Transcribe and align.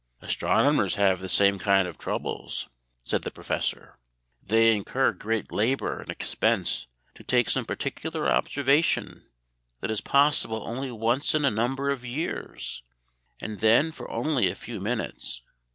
"Astronomers 0.21 0.95
have 0.95 1.19
the 1.19 1.29
same 1.29 1.59
kind 1.59 1.87
of 1.87 1.99
troubles," 1.99 2.67
said 3.03 3.21
the 3.21 3.29
Professor. 3.29 3.93
"They 4.41 4.75
incur 4.75 5.11
great 5.13 5.51
labor 5.51 5.99
and 5.99 6.09
expense 6.09 6.87
to 7.13 7.23
take 7.23 7.47
some 7.51 7.65
particular 7.65 8.27
observation 8.27 9.27
that 9.79 9.91
is 9.91 10.01
possible 10.01 10.63
only 10.65 10.89
once 10.89 11.35
in 11.35 11.45
a 11.45 11.51
number 11.51 11.91
of 11.91 12.03
years, 12.03 12.81
and 13.39 13.59
then 13.59 13.91
for 13.91 14.09
only 14.09 14.47
a 14.47 14.55
few 14.55 14.79
minutes. 14.81 15.43